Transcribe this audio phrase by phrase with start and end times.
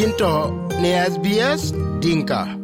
[0.00, 0.32] yinto
[0.80, 1.62] ne SBS
[2.00, 2.56] Dinka.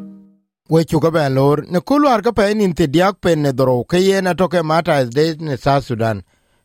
[0.71, 3.99] We chuka ben lor ne kulwar ka pe nin te diak pen ne doro ke
[4.09, 6.23] ye na toke mata as de ne South Sudan.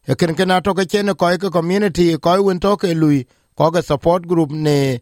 [0.07, 3.19] E ken ken toke chene koi ke community koi win toke lui
[3.57, 5.01] ko ke support group ne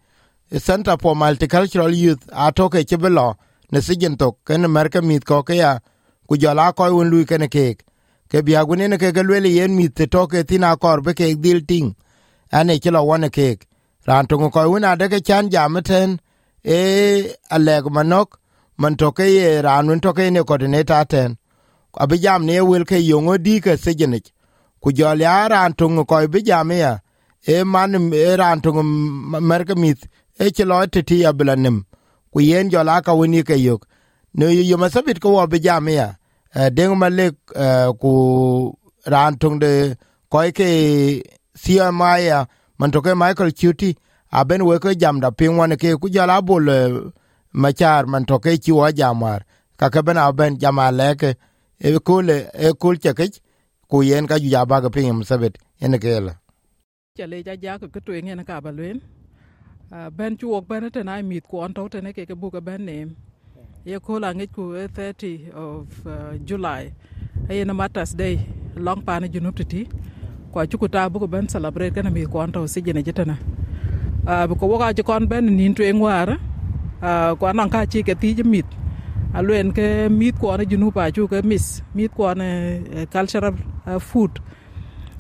[0.57, 3.27] Center for Multicultural Youth a toke chebelo
[3.71, 5.79] ne sigin tok ken merke mit koke ya
[6.27, 7.85] ku jala ko win lui ken kek.
[8.29, 11.61] Ke biagune ne keke ke lwele yen mit te toke tina kor be kek dil
[11.61, 11.95] ting.
[12.51, 13.68] Ane chila wane kek
[14.09, 16.09] ran tungu ko wina de chan jameten
[16.77, 16.79] e
[17.55, 18.29] aleg manok
[18.81, 21.31] man toke ye ran win toke ne coordinator ten.
[22.03, 24.25] Abi jam ne wil ke yongo di ke sejenik
[24.81, 26.91] ku jol ya ran tungu ko bi jam ya.
[27.53, 28.83] E man e ran tungu
[29.49, 29.99] merke mit.
[30.39, 31.77] E ti lo ti ablanim
[32.31, 33.81] ku yen jola ka wini ke yok.
[34.37, 36.07] Ne yo masabit ko bi jam ya.
[36.75, 37.35] Deng malek
[38.01, 38.11] ku
[39.11, 39.71] ran tung de
[40.31, 40.69] ko ke
[41.61, 42.39] siamaya
[42.79, 43.95] man toke Michael Chuti
[44.31, 47.11] aben we ko e jam da ping wan ke ku jala bol eh,
[47.53, 49.41] machar man toke chi wa jamar
[49.79, 51.35] ka ke ben aben jama leke
[51.79, 53.25] e kule e kul cheke
[53.89, 56.33] ku yen ka ju jaba ga ping sabet en ke la.
[57.17, 59.01] Chale ja ja ko to ngen ka ba len
[60.17, 62.47] ben chuok ben e te na mit ko on to te ne ke ke bu
[62.55, 62.97] ka ben ne.
[63.85, 66.91] Ye ko la ngi ku e 30 of uh, July.
[67.49, 68.35] Ayena matas day
[68.75, 69.55] long Pan ne junub
[70.51, 73.37] kwa chukuta bu ko ben celebrate kana mi ko on to si jene jitana.
[74.27, 76.35] Uh, bu ko woka ci kon ben nin tu engwara.
[77.01, 78.65] Uh, ko nan ka ci ke ti mit
[79.33, 83.53] alwen ke mit ko na junu pa chu ke mis mit ko na uh, cultural
[83.85, 84.31] uh, food.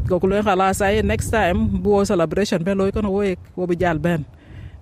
[0.07, 3.21] Ko len khala sai next time bu celebration be loy kono wo
[3.55, 4.25] wo bi jal ben.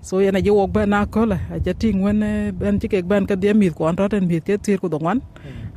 [0.02, 2.22] So yana ji wok ben na ko la a ja ting wen
[2.54, 5.20] ben ci ke ben ka de mit ko on ten mit ke tir ko dongwan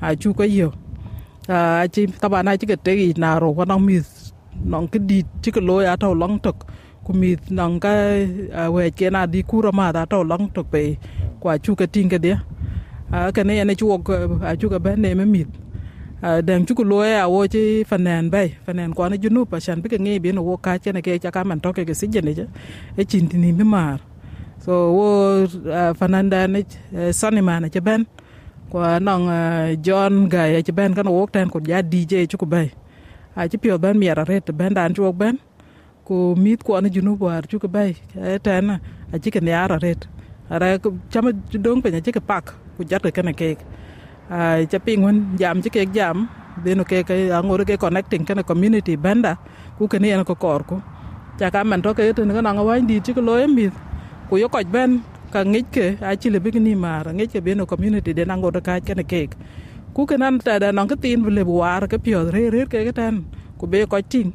[0.01, 0.73] a chu ko yo
[1.49, 4.05] a ci tabana ci ke te na ro ko nang mit
[4.65, 6.67] nong ke di ci ke loya a long tok.
[7.05, 7.91] Kumit nong ka
[8.71, 10.99] we ke na di kura ma da to long tok pe.
[11.41, 12.43] Kwa chu ke ka ke dia.
[13.13, 14.09] A ke ne ne chu ok
[14.43, 15.49] a chu ke ben ne me mit.
[16.23, 19.81] Uh, dang chu ko loya wo chi fanan bay fanan kwa ne junu pa shan
[19.81, 21.81] bi ke ngi bi no wo ka che ne ke cha ka man to ke
[21.89, 22.45] ke si je ne je.
[22.97, 23.99] E chin ti ni mi mar
[24.61, 25.09] so wo
[25.49, 26.61] uh, fanan da ne
[26.93, 28.05] e, sani ma ne che ben.
[28.69, 29.27] Kwa nong
[29.81, 32.69] john ga e che ben kan wo ten ko ya dj chu ko bay
[33.37, 35.39] a chi pio ben mi ra ret ben dan chu ben
[36.07, 38.81] ko mit ko na junu war chu ka bay etana
[39.15, 39.77] a chi ka nyara
[40.51, 40.79] ara
[41.11, 41.31] cam
[41.63, 43.57] dong piny aci chi pak, ku jat ka kene ke
[44.31, 46.29] a cha wen, jam ci ke jam.
[46.65, 49.39] De no ke ke connecting kene community banda
[49.79, 50.83] ku ke yen ko kor ko
[51.39, 53.75] cha ka man to ke te na nga wa ndi chi ko lo emith
[54.29, 55.03] ku yo ko ben
[55.33, 58.51] ka ŋic ke a chi le bi ni mar ngich ke bino community den nango
[58.53, 59.05] kaac kene na
[59.95, 62.79] ku ke nan ta da nang ka tin le war ke pio re re ke
[62.89, 63.25] ke tan
[63.59, 64.31] ku be ko ting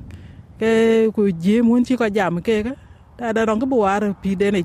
[0.60, 0.72] ke
[1.16, 2.74] ku je mun chi ko jam ke ka
[3.18, 4.62] ta da rong ke buar pi de ne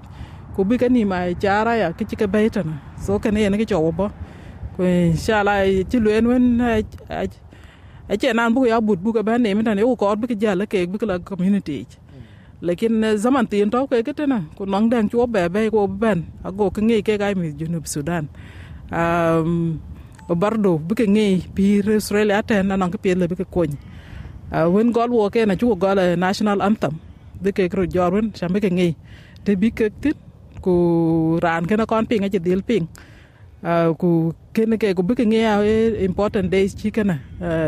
[0.55, 2.75] ku bi ka ni ma chara ya ke chi ke be ta na
[3.05, 4.07] so ke ne ne ke cho bo
[4.75, 5.59] ku inshallah
[5.91, 6.45] chi luen wen
[8.11, 10.15] a che nan bu ya but bu ke ba ne mi ta ne ku ko
[10.21, 11.87] bi ke ja le ke bi ke la community.
[12.61, 16.19] Lekin zaman tin to ke ke na ku nong dang chu be be ko ben
[16.45, 18.29] a go ke ngi ke ga mi junub sudan.
[18.93, 19.81] Um
[20.35, 23.75] bardo bi ke ngi pi Israel aten na nang ke pi le bi ke kony
[24.53, 26.99] uh, wen gol wo ke na chu gol national anthem
[27.43, 28.95] de ke kro jorwen wen chambe ke ngi
[29.45, 30.17] te bi ke tit
[30.61, 30.75] ku
[31.43, 32.87] ran ke na kon ping a dil ping
[34.01, 35.41] ku ken ke ku bi ke ngi
[36.05, 37.17] important days chi kana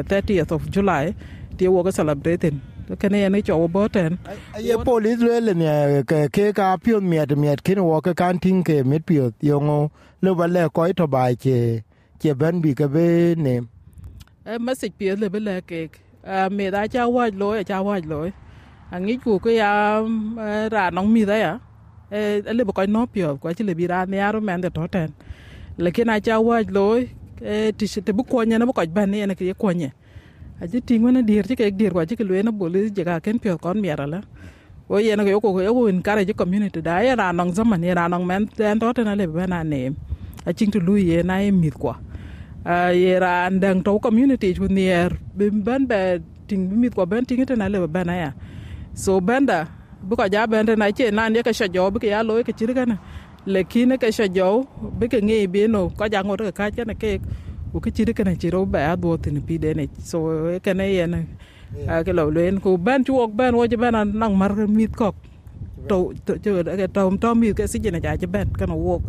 [0.09, 1.15] 30th of july
[1.57, 2.61] ti wo ga celebrating
[3.01, 4.19] kene ne cho bo ten
[4.61, 8.39] ye police le le ne ke ke ka pio miet miet kin wo ke kan
[8.39, 9.91] tin ke mit pio yo yongo
[10.23, 11.83] le ba le ko to ba che
[12.23, 13.55] che ban bi ka be ne
[14.47, 15.91] e message pio le bele ke
[16.57, 18.31] me da cha wa lo cha wa lo
[18.95, 19.99] a ngi ku ko ya
[20.75, 21.53] ra nong mi da ya
[22.11, 24.87] e le ko no pio ko chi le bi ra ne aro men de to
[24.95, 25.11] ten
[25.85, 28.73] le ke na cha wa lo e ti se te bu ko nya na bu
[28.79, 29.91] ko ban ne ne ke ko nya
[30.63, 33.03] a ji ti na dir ti ke dir ko chi ke le na le je
[33.03, 34.21] ga ken pio kon mi ra la
[34.87, 37.83] o ye na ko ko ko in kare ji community da ya ra nong zaman
[37.83, 39.91] ya ra nong men ten to ten le ba na ne
[40.47, 41.95] a ching tu lu ye na e mi ko
[42.65, 45.19] yera ye to community ju nier.
[45.35, 48.33] Bim ban be ting mit ko ben ting tena le ben ya
[48.95, 49.69] so benda
[50.03, 52.53] bu ko ja ben na che nan ye ka sha jo, bu ya lo ke
[52.53, 52.75] chir
[53.47, 54.67] le kine ke sha jo,
[54.99, 57.21] bu ke ngi bi no ko ja ngor ka cha na ke
[57.73, 59.89] ku ke chir kana chiro ba a do tin pi de ne.
[59.99, 61.19] So e ke ne ye na.
[62.05, 65.15] Ke lo len ku ben chu ok ben wo je ben nang mar mit ko
[65.89, 69.01] to to ke to to mit ke si je na ja je ben kana wo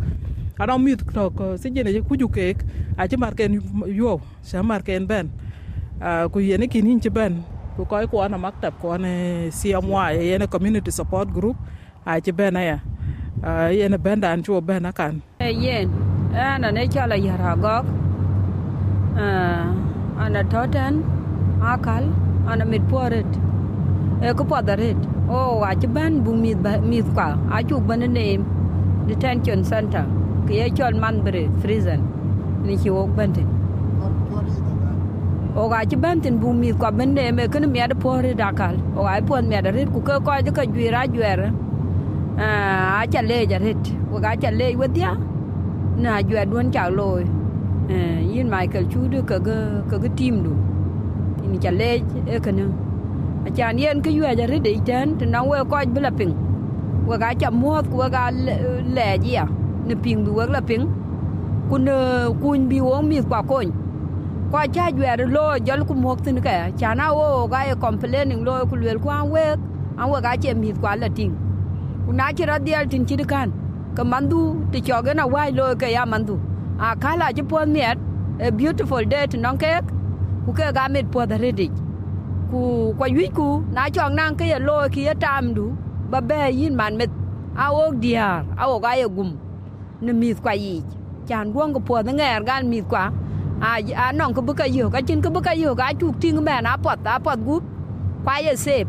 [0.59, 2.53] ana mit to ko si jene ku ju ke
[2.97, 5.31] a ci marken yo sa marken ben.
[6.01, 7.43] A ku yene kinin ci ben.
[7.75, 11.57] Ku koy ko ana maktab ko ana CMY yene community support group
[12.05, 12.77] a ci ben ya
[13.41, 15.21] uh, yen ben dan chu ben akan.
[15.41, 15.89] E yen
[16.33, 17.85] ana ne chala yara gok
[20.19, 21.01] ana toten
[21.61, 22.05] akal
[22.45, 23.25] ana mit poret
[24.21, 24.97] e ko podaret
[25.29, 27.33] o wa ci ban bu mit mit kwa.
[27.49, 28.37] A ban ne
[29.07, 30.05] detention center
[30.49, 32.01] ye chol manbre prison
[32.65, 33.43] ni ci wok bante
[35.55, 38.75] o ga ci bantin bu mi kwa bende me kun mi ada pore dakal.
[38.97, 41.49] O ga pon mi ada rit ku ko ko ka jwira jwera
[42.37, 45.11] a cha le ja rit o ga cha le wadia
[45.97, 47.23] na jwa don cha loy
[48.33, 49.57] yin michael chu du ka ga
[49.89, 50.53] ka ga tim du
[51.51, 52.65] ni cha le e kana
[53.45, 56.33] a cha yen ka ywa ja rit de ten na we ko bla ping.
[57.05, 59.45] Wa ga cha mo ku ga le ji ya
[59.87, 60.85] ne ping bi wa la ping.
[61.69, 61.87] Kun
[62.41, 63.67] kun bi wong mi kwa kon
[64.51, 68.41] kwa cha jwer lo jol ku mok tin ka cha na wo ga e complaining
[68.47, 69.45] lo ku lel ku an we
[69.99, 71.33] an wo ga che mi kwa la ting
[72.05, 73.49] ku na chi ra dial tin chi kan
[73.95, 74.39] ka mandu
[74.71, 76.35] ti cho ga na wai lo ka ya mandu
[76.85, 77.97] a kala ji pon miet
[78.45, 79.83] a beautiful day to non kek
[80.45, 81.67] ku ke ga mit po da redi
[82.51, 82.59] ku
[82.97, 85.65] kwa yu ku na chong nang ke lo ki ya tam du
[86.11, 87.11] ba be yin man mit
[87.63, 89.31] a wo diar a wo ga ye gum
[90.01, 90.83] ne mi kwa yi
[91.27, 93.11] chan ruong ko po da nger gan mi kwa
[93.61, 96.61] à à nong ko buka yo ka chin ko buka yo ka chu ting me
[96.61, 97.61] na pot ta pot gu
[98.23, 98.87] kwa ye sep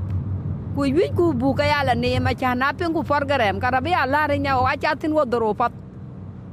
[0.75, 3.61] ku wi ku bu ka ya la ne ma cha na pen ku for garem
[3.63, 5.73] ka rabi ala re nya wa cha tin wo doro pot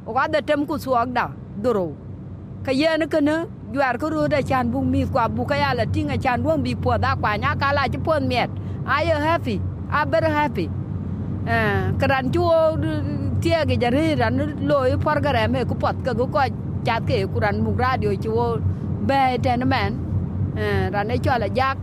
[0.05, 1.25] o ga da tem ku suok da
[1.63, 1.87] doro
[2.65, 3.35] ka ye ne kana
[3.73, 6.43] jwar ko ro da chan bu mi kwa bu ka ya la ting a chan
[6.43, 8.49] ruong bi po da kwa nya ka la chi pon miet
[8.85, 9.57] a ye happy
[9.89, 10.69] a ber happy
[11.47, 12.43] eh kran chu
[13.41, 14.37] tie ge jare ran
[14.69, 16.39] lo for garem ku pot ka ku ko
[16.85, 18.47] chat ke ku ran muk radio chu wo
[19.07, 19.91] be ten men
[20.93, 21.77] ran ne cho la jak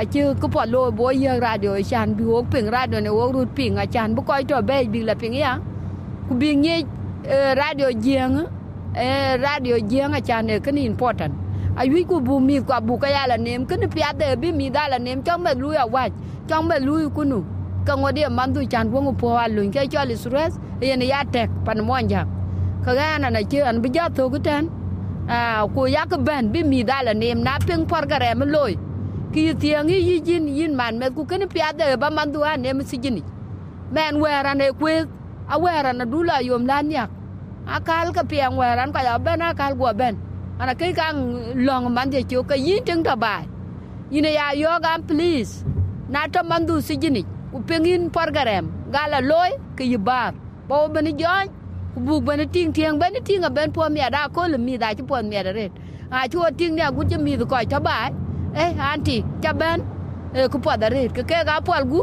[0.00, 3.32] a chi ku po lo bo ye radio chan bi wok ping radio ne wok
[3.36, 5.52] rut ping a chan bu ko to be bi la ping ya
[6.28, 6.76] ku bi nge
[7.60, 8.36] radio jeng
[8.94, 9.08] e
[9.46, 11.34] radio jeng a chan ne kan important
[11.76, 14.52] a yu ku bu mi ku bu ka ya la nem kan pya de bi
[14.58, 16.04] mi da la nem chong me lu ya wa
[16.48, 17.38] chong me lu ku nu
[17.88, 21.06] ka ngodi man du chan wo po wa lun ke cho li sures ye ne
[21.12, 22.28] ya tek pan mo njang
[22.84, 24.68] ka ga na na che an bi ja to ku ten
[25.36, 28.30] a ku ya ka ben bi mi da la nem na ping por ga re
[28.40, 28.72] me loy
[29.32, 32.80] ki tiang yi jin yin man me ku ken pya de ba mandu an nem
[32.90, 33.22] si jini
[33.94, 34.86] men wera ne ku
[35.54, 37.10] a wera na du la yom lan yak
[37.76, 40.14] a kal ka piang wera ka ya ben a kal go ben
[40.60, 41.18] ana kai kang
[41.66, 43.42] long man je chu ka yin ting ta bai
[44.10, 45.64] yin ya yo gam please.
[46.08, 50.32] Na to man du si jini ku pengin porgarem ga gala loy ke yibar
[50.68, 51.08] bo ben
[51.98, 54.78] ku buk bani ting tieng bani ting a ben po mi da ko le mi
[54.78, 55.72] da ti pon mi da ret
[56.10, 57.96] a chu ting ne gu chi mi ko ta ba
[58.54, 59.78] e anti ta ben
[60.34, 62.00] e ku po da ret ke ke ga pol gu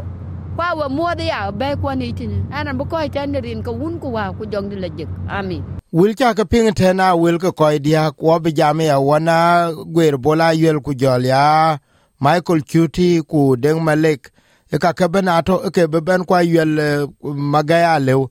[0.56, 3.62] kwa wa mo da ya be ko ni tin ana bu ko ta ne rin
[3.62, 5.08] ko un ku wa ku jong di le jik.
[5.28, 5.62] Amin.
[5.92, 10.16] Wil cha ka ping tena wil ko koy dia ko bi jame ya wana gwer
[10.18, 11.78] bola yel ku jol ya.
[12.20, 14.32] Michael cutie ku deng malek
[14.70, 18.26] ka ke ben ato ke be ben kwa yel magaya lew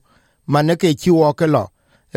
[0.46, 1.68] mane ke chi wo ke lo.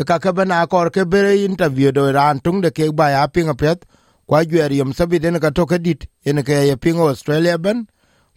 [0.06, 3.54] Ka ke ben akor ke be interview do ran tung de ke ba ya pinga
[3.54, 3.84] pet
[4.26, 5.76] kwa gyer yom sabi den ka to ke
[6.24, 7.86] en ke ye pinga australia ben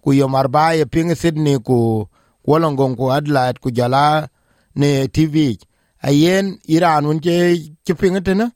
[0.04, 2.08] ku yom arba ye pinga sydney ku
[2.48, 4.28] wolongon ku adelaide ku jala
[4.76, 5.60] ne tv
[6.04, 8.52] ayen iran un ke pinga tena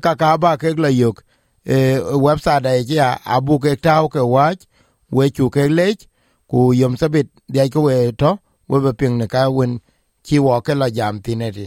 [0.00, 1.22] ka ka ba ke la yok.
[1.66, 4.64] E website ya abu ke ke wach
[5.12, 6.08] we ke lech
[6.50, 8.30] ku yom sabit de ko we to
[8.68, 9.78] we be ping ne ka wen
[10.26, 11.66] ki wo ke la jam tineri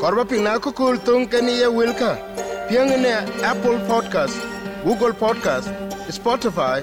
[0.00, 2.10] korba ping na ko kul tung ke ni ye wilka
[2.68, 3.14] pieng ne
[3.50, 4.36] apple podcast,
[4.84, 5.68] google podcast,
[6.18, 6.78] spotify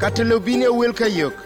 [0.00, 1.36] katelobine wilka yok